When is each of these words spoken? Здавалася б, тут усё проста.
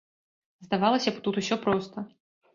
Здавалася 0.67 1.09
б, 1.13 1.23
тут 1.29 1.39
усё 1.43 1.55
проста. 1.69 1.97